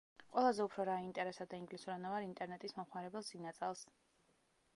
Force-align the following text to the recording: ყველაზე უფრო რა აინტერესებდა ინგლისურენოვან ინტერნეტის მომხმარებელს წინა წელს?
ყველაზე 0.35 0.63
უფრო 0.69 0.85
რა 0.89 0.95
აინტერესებდა 1.01 1.59
ინგლისურენოვან 1.63 2.27
ინტერნეტის 2.29 2.75
მომხმარებელს 2.79 3.31
წინა 3.35 3.55
წელს? 3.61 3.87